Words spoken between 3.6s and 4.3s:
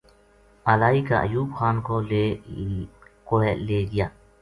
لے گیا